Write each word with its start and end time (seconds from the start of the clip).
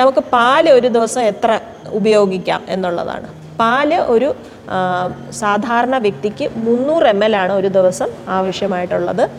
നമുക്ക് 0.00 0.22
പാൽ 0.32 0.70
ഒരു 0.70 0.88
ദിവസം 0.88 1.20
എത്ര 1.20 1.60
ഉപയോഗിക്കാം 1.88 2.60
എന്നുള്ളതാണ്. 2.68 3.28
പാൽ 3.60 3.94
ഒരു 3.94 4.34
സാധാരണ 5.30 5.98
വ്യക്തിക്ക് 5.98 6.48
മുന്നൂറ് 6.56 7.06
എം 7.06 7.24
എൽ 7.24 7.36
ആണ് 7.36 7.52
ഒരു 7.52 7.68
ദിവസം 7.68 8.08
ആവശ്യമായിട്ടുള്ളത്. 8.28 9.30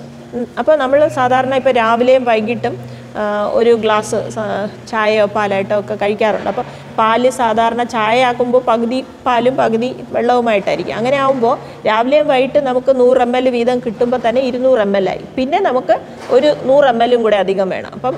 അപ്പോൾ 0.60 0.76
നമ്മൾ 0.76 1.08
സാധാരണ 1.08 1.54
ഇപ്പോൾ 1.54 1.70
രാവിലെയും 1.70 2.24
വൈകിട്ടും 2.24 2.97
ഒരു 3.60 3.72
ഗ്ലാസ് 3.84 4.18
ചായയോ 4.92 5.26
പാലായിട്ടോ 5.36 5.76
ഒക്കെ 5.82 5.96
കഴിക്കാറുണ്ട്. 6.02 6.50
അപ്പോൾ 6.54 6.66
പാൽ 7.00 7.24
സാധാരണ 7.40 7.82
ചായ 7.96 8.18
ആക്കുമ്പോൾ 8.30 8.62
പകുതി 8.70 9.00
പാലും 9.26 9.56
പകുതി 9.62 9.90
വെള്ളവുമായിട്ടായിരിക്കും. 10.16 10.96
അങ്ങനെ 11.00 11.18
ആകുമ്പോൾ 11.26 11.56
രാവിലെയും 11.88 12.28
വൈകിട്ട് 12.32 12.60
നമുക്ക് 12.70 12.94
നൂറ് 13.02 13.22
എം 13.26 13.34
എൽ 13.40 13.48
വീതം 13.58 13.80
കിട്ടുമ്പോൾ 13.86 14.22
തന്നെ 14.26 14.42
ഇരുന്നൂറ് 14.50 14.82
എം 14.88 14.94
എൽ 15.00 15.08
ആയി. 15.14 15.24
പിന്നെ 15.38 15.60
നമുക്ക് 15.70 15.98
ഒരു 16.38 16.52
നൂറ് 16.70 16.88
എം 16.94 17.00
എല്ലും 17.06 17.22
കൂടെ 17.28 17.40
അധികം 17.46 17.70
വേണം. 17.76 17.94
അപ്പം 18.00 18.16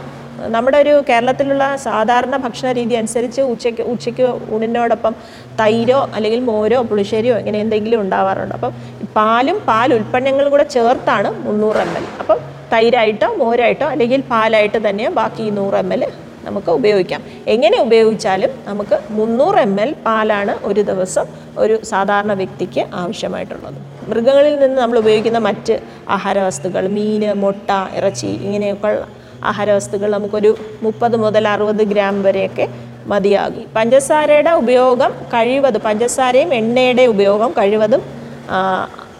നമ്മുടെ 0.53 0.77
ഒരു 0.83 0.93
കേരളത്തിലുള്ള 1.07 1.63
സാധാരണ 1.87 2.35
ഭക്ഷണ 2.43 2.67
രീതി 2.77 2.93
അനുസരിച്ച് 2.99 3.41
ഉച്ചയ്ക്ക് 3.53 3.83
ഉച്ചയ്ക്ക് 3.93 4.27
ഊണിനോടൊപ്പം 4.55 5.13
തൈരോ 5.61 5.99
അല്ലെങ്കിൽ 6.17 6.39
മോരോ 6.51 6.79
പുളിശ്ശേരിയോ 6.91 7.35
ഇങ്ങനെ 7.41 7.59
എന്തെങ്കിലും 7.65 7.99
ഉണ്ടാവാറുണ്ട്. 8.03 8.55
അപ്പം 8.59 8.73
പാലും 9.17 9.59
പാൽ 9.69 9.89
ഉൽപ്പന്നങ്ങളും 9.97 10.53
കൂടെ 10.55 10.67
ചേർത്താണ് 10.75 11.31
മുന്നൂറ് 11.47 11.81
എം 11.87 11.93
എൽ 11.99 12.07
അപ്പം 12.23 12.39
തൈരായിട്ടോ 12.73 13.27
മോരായിട്ടോ 13.41 13.87
അല്ലെങ്കിൽ 13.93 14.21
പാലായിട്ട് 14.31 14.79
തന്നെ 14.87 15.05
ബാക്കി 15.19 15.45
നൂറ് 15.59 15.77
എം 15.83 15.91
എൽ 15.95 16.03
നമുക്ക് 16.47 16.71
ഉപയോഗിക്കാം. 16.77 17.21
എങ്ങനെ 17.53 17.77
ഉപയോഗിച്ചാലും 17.85 18.51
നമുക്ക് 18.67 18.97
മുന്നൂറ് 19.17 19.59
എം 19.67 19.73
എൽ 19.83 19.89
പാലാണ് 20.05 20.53
ഒരു 20.69 20.81
ദിവസം 20.89 21.25
ഒരു 21.63 21.75
സാധാരണ 21.91 22.33
വ്യക്തിക്ക് 22.41 22.81
ആവശ്യമായിട്ടുള്ളത്. 23.01 23.79
മൃഗങ്ങളിൽ 24.09 24.55
നിന്ന് 24.63 24.77
നമ്മൾ 24.81 24.97
ഉപയോഗിക്കുന്ന 25.03 25.39
മറ്റ് 25.49 25.75
ആഹാര 26.15 26.37
വസ്തുക്കൾ 26.47 26.85
മീൻ 26.97 27.23
മുട്ട 27.43 27.69
ഇറച്ചി 27.99 28.29
ഇങ്ങനെയൊക്കെയുള്ള 28.45 29.07
ആഹാരവസ്തുക്കൾ 29.49 30.09
നമുക്കൊരു 30.17 30.51
മുപ്പത് 30.85 31.15
മുതൽ 31.23 31.45
അറുപത് 31.53 31.83
ഗ്രാം 31.91 32.15
വരെയൊക്കെ 32.23 32.65
മതിയാകും. 33.11 33.65
പഞ്ചസാരയുടെ 33.75 34.51
ഉപയോഗം 34.61 35.11
കഴിവത് 35.33 35.77
പഞ്ചസാരയും 35.85 36.49
എണ്ണയുടെ 36.59 37.05
ഉപയോഗം 37.13 37.51
കഴിവതും 37.59 38.01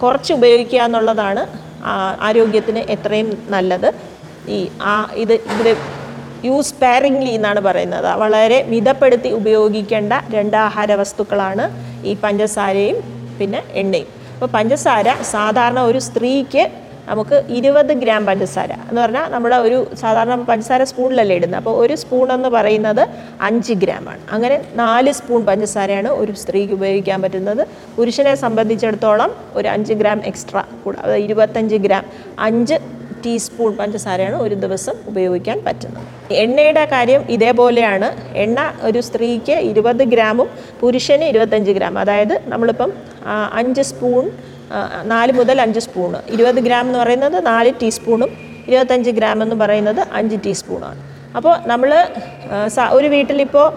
കുറച്ച് 0.02 0.32
ഉപയോഗിക്കുക 0.38 0.82
എന്നുള്ളതാണ് 0.88 1.42
ആരോഗ്യത്തിന് 2.28 2.82
എത്രയും 2.96 3.30
നല്ലത്. 3.56 3.90
ഈ 4.56 4.60
ആ 4.92 4.94
ഇത് 5.24 5.34
ഇത് 5.34 5.72
യൂസ് 6.48 6.76
പാരിംഗ്ലി 6.82 7.32
എന്നാണ് 7.38 7.60
പറയുന്നത്. 7.60 8.10
വളരെ 8.22 8.60
മിതപ്പെടുത്തി 8.74 9.30
ഉപയോഗിക്കേണ്ട 9.40 10.14
രണ്ട് 10.36 10.58
ആഹാര 10.58 10.94
വസ്തുക്കളാണ് 11.02 11.66
ഈ 12.10 12.14
പഞ്ചസാരയും 12.24 12.98
പിന്നെ 13.40 13.62
എണ്ണയും. 13.82 14.10
അപ്പോൾ 14.34 14.50
പഞ്ചസാര 14.58 15.08
സാധാരണ 15.34 15.80
ഒരു 15.90 16.00
സ്ത്രീക്ക് 16.08 16.64
നമുക്ക് 17.10 17.38
ഇരുപത് 17.58 17.94
ഗ്രാം 18.04 18.22
പഞ്ചസാര 18.30 18.72
എന്ന് 18.90 19.02
പറഞ്ഞാൽ 19.02 19.26
നമ്മുടെ 19.36 19.58
ഒരു 19.68 19.78
സാധാരണ 20.02 20.36
പഞ്ചസാര 20.50 20.84
സ്പൂണിലല്ലേ 20.92 21.36
ഇടുന്നത്. 21.40 21.60
അപ്പോൾ 21.62 21.76
ഒരു 21.84 21.96
സ്പൂൺ 22.04 22.28
എന്ന് 22.36 22.50
പറയുന്നത് 22.58 23.04
അഞ്ച് 23.50 23.76
ഗ്രാമാണ് 23.84 24.22
അങ്ങനെ 24.36 24.58
നാല് 24.76 25.12
സ്പൂൺ 25.20 25.42
പഞ്ചസാരയാണ് 25.50 26.10
ഒരു 26.22 26.36
സ്ത്രീക്ക് 26.42 26.74
ഉപയോഗിക്കാൻ 26.80 27.20
പറ്റുന്നത്. 27.26 27.64
പുരുഷനെ 27.98 28.36
സംബന്ധിച്ചിടത്തോളം 28.46 29.32
ഒരു 29.56 29.68
അഞ്ച് 29.68 29.94
ഗ്രാം 30.02 30.22
എക്സ്ട്രാ 30.32 30.64
കൂടെ 30.86 30.98
അതായത് 31.04 31.26
ഇരുപത്തഞ്ച് 31.28 31.80
ഗ്രാം 31.88 32.06
അഞ്ച് 32.48 32.78
ടീസ്പൂൺ 33.24 33.72
പഞ്ചസാരയാണ് 33.80 34.38
ഒരു 34.44 34.56
ദിവസം 34.56 34.96
ഉപയോഗിക്കാൻ 35.12 35.58
പറ്റുന്നത്. 35.66 36.06
എണ്ണയുടെ 36.44 36.84
കാര്യം 36.94 37.22
ഇതേപോലെയാണ്. 37.36 38.10
എണ്ണ 38.44 38.60
ഒരു 38.88 39.00
സ്ത്രീക്ക് 39.08 39.56
ഇരുപത് 39.72 40.04
ഗ്രാമും 40.14 40.48
പുരുഷന് 40.82 41.26
ഇരുപത്തഞ്ച് 41.32 41.72
ഗ്രാം. 41.78 42.00
അതായത് 42.04 42.36
നമ്മളിപ്പം 42.52 42.94
അഞ്ച് 43.60 43.86
സ്പൂൺ 43.92 44.24
നാല് 45.12 45.32
മുതൽ 45.40 45.58
അഞ്ച് 45.66 45.82
സ്പൂണ്. 45.86 46.20
ഇരുപത് 46.36 46.60
ഗ്രാം 46.68 46.86
എന്ന് 46.90 47.00
പറയുന്നത് 47.04 47.38
നാല് 47.52 47.72
ടീസ്പൂണും 47.82 48.32
ഇരുപത്തഞ്ച് 48.70 49.12
ഗ്രാം 49.20 49.38
എന്ന് 49.44 49.56
പറയുന്നത് 49.64 50.02
അഞ്ച് 50.20 50.38
ടീസ്പൂണാണ്. 50.46 51.00
അപ്പോൾ 51.38 51.56
നമ്മൾ 51.72 51.92
ഒരു 52.98 53.08
വീട്ടിലിപ്പോൾ 53.16 53.68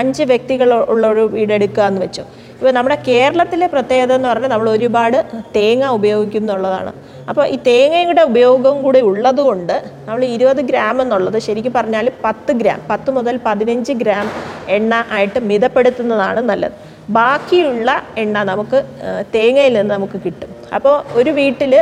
അഞ്ച് 0.00 0.22
വ്യക്തികൾ 0.30 0.70
ഉള്ള 0.92 1.04
ഒരു 1.14 1.24
വീടെടുക്കുക 1.34 1.84
എന്ന് 1.90 2.00
വെച്ചോ. 2.04 2.24
ഇപ്പോൾ 2.54 2.72
നമ്മുടെ 2.76 2.96
കേരളത്തിലെ 3.08 3.66
പ്രത്യേകത 3.72 4.12
എന്ന് 4.18 4.28
പറഞ്ഞാൽ 4.30 4.50
നമ്മൾ 4.52 4.68
ഒരുപാട് 4.76 5.16
തേങ്ങ 5.56 5.84
ഉപയോഗിക്കും 5.96 6.42
എന്നുള്ളതാണ്. 6.42 6.92
അപ്പോൾ 7.30 7.44
ഈ 7.54 7.56
തേങ്ങയുടെ 7.68 8.22
ഉപയോഗം 8.30 8.76
കൂടി 8.84 9.00
ഉള്ളതുകൊണ്ട് 9.10 9.74
നമ്മൾ 10.06 10.22
ഇരുപത് 10.36 10.62
ഗ്രാം 10.70 10.96
എന്നുള്ളത് 11.02 11.38
ശരിക്കും 11.46 11.74
പറഞ്ഞാൽ 11.78 12.08
പത്ത് 12.24 12.52
ഗ്രാം 12.60 12.80
പത്ത് 12.90 13.10
മുതൽ 13.16 13.36
പതിനഞ്ച് 13.46 13.94
ഗ്രാം 14.02 14.26
എണ്ണ 14.76 14.94
ആയിട്ട് 15.16 15.40
മിതപ്പെടുത്തുന്നതാണ് 15.50 16.42
നല്ലത്. 16.50 16.76
ബാക്കിയുള്ള 17.18 17.90
എണ്ണ 18.18 18.36
നമുക്ക് 18.42 18.78
തേങ്ങയിൽ 19.34 19.74
നിന്ന് 19.78 19.94
നമുക്ക് 19.94 20.18
കിട്ടും. 20.24 20.50
അപ്പോൾ 20.76 20.94
ഒരു 21.18 21.30
വീട്ടിൽ 21.30 21.72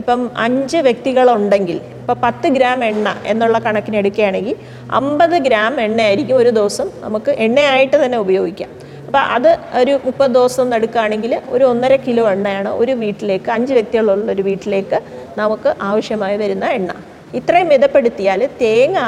ഇപ്പം 0.00 0.30
അഞ്ച് 0.36 0.76
വ്യക്തികളുണ്ടെങ്കിൽ 0.76 1.78
ഇപ്പോൾ 2.00 2.16
പത്ത് 2.24 2.48
ഗ്രാം 2.48 2.84
എണ്ണ 2.84 3.08
എന്നുള്ള 3.26 3.58
കണക്കിന് 3.66 3.96
എടുക്കുകയാണെങ്കിൽ 3.96 4.56
അമ്പത് 5.00 5.36
ഗ്രാം 5.46 5.80
എണ്ണയായിരിക്കും 5.80 6.36
ഒരു 6.36 6.50
ദിവസം 6.50 6.88
നമുക്ക് 7.04 7.30
എണ്ണയായിട്ട് 7.46 7.96
തന്നെ 8.04 8.18
ഉപയോഗിക്കാം. 8.18 8.70
അപ്പോൾ 9.06 9.22
അത് 9.36 9.48
ഒരു 9.80 9.94
മുപ്പത് 10.04 10.34
ദിവസം 10.34 10.74
എടുക്കുകയാണെങ്കിൽ 10.74 11.32
ഒരു 11.54 11.64
ഒന്നര 11.64 11.96
കിലോ 12.06 12.24
എണ്ണയാണ് 12.34 12.70
ഒരു 12.82 12.92
വീട്ടിലേക്ക് 12.92 13.50
അഞ്ച് 13.50 13.72
വ്യക്തികളുള്ള 13.78 14.28
ഒരു 14.32 14.42
വീട്ടിലേക്ക് 14.42 14.98
നമുക്ക് 15.40 15.70
ആവശ്യമായി 15.90 16.36
വരുന്ന 16.36 16.66
എണ്ണ. 16.78 16.92
ഇത്രയും 17.38 17.68
മിതപ്പെടുത്തിയാൽ 17.68 18.40
തേങ്ങ 18.62 18.98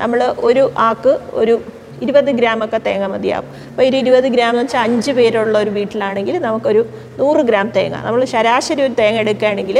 നമ്മൾ 0.00 0.20
ഒരു 0.48 0.70
ആക്ക് 0.88 1.12
ഒരു 1.34 1.54
ഇരുപത് 2.04 2.30
ഗ്രാമൊക്കെ 2.38 2.78
തേങ്ങ 2.86 3.06
മതിയാവും. 3.14 3.48
അപ്പോൾ 3.70 3.84
ഒരു 3.88 3.96
ഇരുപത് 4.02 4.28
ഗ്രാം 4.34 4.52
എന്ന് 4.54 4.64
വെച്ചാൽ 4.64 4.82
അഞ്ച് 4.88 5.12
പേരുള്ള 5.18 5.56
ഒരു 5.64 5.70
വീട്ടിലാണെങ്കിൽ 5.78 6.36
നമുക്കൊരു 6.46 6.82
നൂറ് 7.20 7.42
ഗ്രാം 7.48 7.68
തേങ്ങ. 7.76 7.96
നമ്മൾ 8.06 8.22
ശരാശരി 8.34 8.82
ഒരു 8.86 8.94
തേങ്ങ 9.00 9.24
എടുക്കുകയാണെങ്കിൽ 9.24 9.78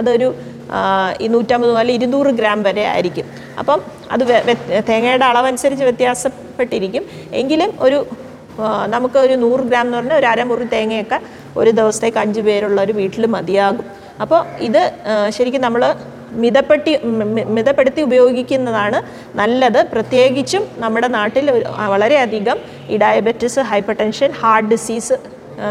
അതൊരു 0.00 0.28
ഈ 1.24 1.26
നൂറ്റമ്പത് 1.34 1.70
മുതൽ 1.72 1.90
ഇരുന്നൂറ് 1.96 2.30
ഗ്രാം 2.38 2.60
വരെ 2.66 2.84
ആയിരിക്കും. 2.92 3.26
അപ്പം 3.60 3.80
അത് 4.14 4.22
തേങ്ങയുടെ 4.88 5.26
അളവനുസരിച്ച് 5.32 5.84
വ്യത്യാസപ്പെട്ടിരിക്കും. 5.88 7.04
എങ്കിലും 7.40 7.70
ഒരു 7.86 7.98
നമുക്ക് 8.94 9.18
ഒരു 9.26 9.34
നൂറ് 9.44 9.62
ഗ്രാം 9.70 9.86
എന്ന് 9.86 9.96
പറഞ്ഞാൽ 9.98 10.18
ഒരു 10.22 10.28
അരമുറി 10.32 10.66
തേങ്ങയൊക്കെ 10.74 11.18
ഒരു 11.60 11.70
ദിവസത്തേക്ക് 11.78 12.18
അഞ്ച് 12.22 12.40
പേരുള്ള 12.46 12.78
ഒരു 12.86 12.94
വീട്ടിൽ 13.00 13.26
മതിയാകും. 13.36 13.86
അപ്പോൾ 14.24 14.40
ഇത് 14.68 14.82
ശരിക്കും 15.36 15.62
നമ്മൾ 15.66 15.82
മിതപ്പെട്ടി 16.42 16.92
മിതപ്പെടുത്തി 17.56 18.00
ഉപയോഗിക്കുന്നതാണ് 18.08 18.98
നല്ലത്. 19.40 19.80
പ്രത്യേകിച്ചും 19.92 20.62
നമ്മുടെ 20.84 21.08
നാട്ടിൽ 21.16 21.46
വളരെയധികം 21.94 22.58
ഈ 22.92 22.96
diabetes 23.04 23.60
hyper 23.70 23.96
tension 24.02 24.30
heart 24.42 24.70
disease 24.74 25.16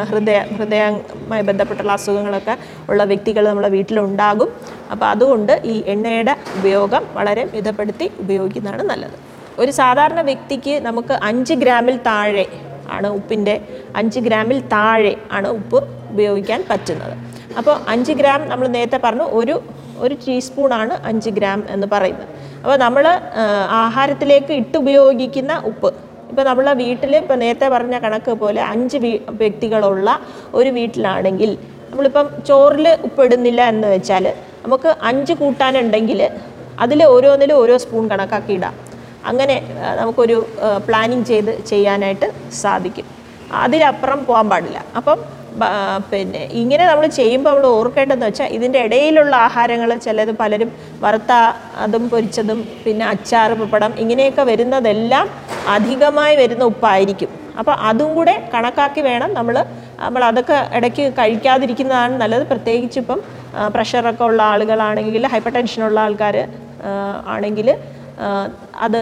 ഹൃദയ 0.10 0.38
ഹൃദയവുമായി 0.58 1.44
ബന്ധപ്പെട്ടുള്ള 1.50 1.92
അസുഖങ്ങളൊക്കെ 1.98 2.54
ഉള്ള 2.90 3.02
വ്യക്തികൾ 3.12 3.44
നമ്മുടെ 3.50 3.70
വീട്ടിലുണ്ടാകും. 3.76 4.50
അപ്പോൾ 4.92 5.06
അതുകൊണ്ട് 5.06 5.54
ഈ 5.74 5.76
എണ്ണയുടെ 5.94 6.34
ഉപയോഗം 6.60 7.04
വളരെ 7.18 7.44
മിതപ്പെടുത്തി 7.54 8.08
ഉപയോഗിക്കുന്നതാണ് 8.24 8.84
നല്ലത്. 8.92 9.18
ഒരു 9.62 9.72
സാധാരണ 9.82 10.22
വ്യക്തിക്ക് 10.30 10.74
നമുക്ക് 10.88 11.14
അഞ്ച് 11.30 11.54
ഗ്രാമിൽ 11.54 11.98
താഴെ 12.08 12.46
ആണ് 12.96 13.08
ഉപ്പിന്റെ 13.18 13.56
അഞ്ച് 14.00 14.20
ഗ്രാമിൽ 14.26 14.60
താഴെ 14.74 15.14
ആണ് 15.38 15.48
ഉപ്പ് 15.60 15.80
ഉപയോഗിക്കാൻ 16.14 16.60
പറ്റുന്നത്. 16.72 17.16
അപ്പോൾ 17.60 17.76
അഞ്ച് 17.94 18.14
ഗ്രാം 18.20 18.42
നമ്മൾ 18.50 18.68
നേരത്തെ 18.76 19.00
പറഞ്ഞു 19.06 19.26
ഒരു 19.40 19.56
ഒരു 20.04 20.16
ടീസ്പൂണാണ് 20.24 20.94
അഞ്ച് 21.10 21.32
ഗ്രാം 21.38 21.60
എന്ന് 21.76 21.88
പറയുന്നത്. 21.94 22.30
അപ്പോൾ 22.64 22.78
നമ്മൾ 22.86 23.06
ആഹാരത്തിലേക്ക് 23.84 24.54
ഇട്ട് 24.62 24.78
ഉപയോഗിക്കുന്ന 24.78 25.54
ഉപ്പ്. 25.70 25.92
ഇപ്പോൾ 26.32 26.44
നമ്മൾ 26.50 26.66
വീട്ടിൽ 26.84 27.12
ഇപ്പോൾ 27.16 27.38
നേരത്തെ 27.44 27.68
പറഞ്ഞ 27.76 27.96
കണക്ക് 28.06 28.34
പോലെ 28.44 28.62
അഞ്ച് 28.74 28.98
വ്യക്തികളുള്ള 29.42 30.10
ഒരു 30.60 30.70
വീട്ടിലാണെങ്കിൽ 30.70 31.52
നമ്മളിപ്പം 31.92 32.28
ചോറിൽ 32.48 32.88
ഉപ്പിടുന്നില്ല 33.08 33.62
എന്ന് 33.74 33.88
വെച്ചാൽ 33.94 34.26
നമുക്ക് 34.64 34.90
അഞ്ച് 35.10 35.34
കൂട്ടാനുണ്ടെങ്കിൽ 35.42 36.22
അതിൽ 36.84 37.00
ഓരോന്നിലും 37.04 37.56
ഓരോ 37.56 37.76
സ്പൂൺ 37.84 38.04
കണക്കാക്കി 38.12 38.54
ഇടാം. 38.58 38.74
അങ്ങനെ 39.30 39.56
നമുക്കൊരു 40.00 40.38
പ്ലാനിങ് 40.88 41.26
ചെയ്ത് 41.32 41.52
ചെയ്യാനായിട്ട് 41.72 42.28
സാധിക്കും. 42.64 43.06
അതിലപ്പുറം 43.64 44.20
പോകാൻ 44.28 44.48
പാടില്ല. 44.52 44.80
അപ്പം 45.00 45.20
പിന്നെ 46.12 46.42
ഇങ്ങനെ 46.62 46.84
നമ്മൾ 46.90 47.06
ചെയ്യുമ്പോൾ 47.18 47.50
നമ്മൾ 47.52 47.66
ഓർക്കേണ്ടതെന്ന് 47.78 48.28
വെച്ചാൽ 48.30 48.50
ഇതിന്റെ 48.58 48.80
ഇടയിലുള്ള 48.88 49.34
ആഹാരങ്ങൾ 49.48 49.90
ചിലത് 50.06 50.32
പലരും 50.42 50.70
വറുത്ത 51.04 51.32
അതും 51.86 52.04
പൊരിച്ചതും 52.14 52.60
പിന്നെ 52.86 53.06
അച്ചാർ 53.14 53.52
പപ്പടം 53.62 53.94
ഇങ്ങനെയൊക്കെ 54.04 54.46
വരുന്നതെല്ലാം 54.52 55.28
അധികമായി 55.76 56.36
വരുന്ന 56.42 56.64
ഉപ്പായിരിക്കും. 56.74 57.32
അപ്പോൾ 57.60 57.76
അതും 57.90 58.10
കൂടെ 58.18 58.36
കണക്കാക്കി 58.54 59.02
വേണം 59.10 59.30
നമ്മൾ 59.40 59.56
നമ്മൾ 60.06 60.22
അതൊക്കെ 60.30 60.58
ഇടയ്ക്ക് 60.78 61.04
കഴിക്കാതിരിക്കുന്നതാണ് 61.20 62.14
നല്ലത്. 62.24 62.46
പ്രത്യേകിച്ച് 62.52 62.98
ഇപ്പം 63.04 63.20
പ്രഷറൊക്കെ 63.76 64.24
ഉള്ള 64.30 64.42
ആളുകളാണെങ്കിൽ 64.54 65.26
ഹൈപ്പർ 65.34 65.54
ടെൻഷനുള്ള 65.58 66.00
ആൾക്കാർ 66.08 66.36
ആണെങ്കിൽ 67.36 67.68
അത് 68.86 69.00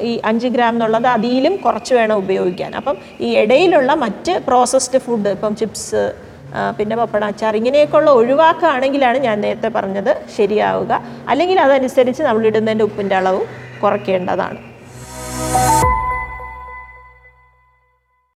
ഈ 0.00 0.20
അഞ്ച് 0.24 0.46
ഗ്രാം 0.46 0.74
എന്നുള്ളത് 0.74 1.06
അതിലും 1.06 1.56
കുറച്ച് 1.56 1.94
വേണം 1.94 2.16
ഉപയോഗിക്കാൻ. 2.16 2.74
അപ്പം 2.74 2.96
ഈ 3.20 3.30
ഇടയിലുള്ള 3.42 3.94
മറ്റ് 4.04 4.34
പ്രോസസ്ഡ് 4.48 5.00
ഫുഡ് 5.06 5.28
ഇപ്പം 5.28 5.54
ചിപ്സ് 5.62 6.02
പിന്നെ 6.78 6.96
പപ്പട 6.96 7.22
അച്ചാർ 7.24 7.56
ഇങ്ങനെയൊക്കെയുള്ള 7.56 8.10
ഒഴിവാക്കുകയാണെങ്കിലാണ് 8.10 9.18
ഞാൻ 9.18 9.40
നേരത്തെ 9.40 9.68
പറഞ്ഞത് 9.68 10.12
ശരിയാവുക. 10.36 10.92
അല്ലെങ്കിൽ 11.28 11.60
അതനുസരിച്ച് 11.60 12.22
നമ്മൾ 12.22 12.46
ഇടുന്നതിന്റെ 12.46 12.84
ഉപ്പിന്റെ 12.84 13.16
അളവും 13.16 13.46
കുറയ്ക്കേണ്ടതാണ്. 13.82 14.58